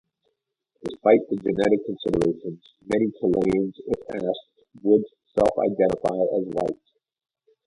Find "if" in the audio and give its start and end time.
3.85-4.15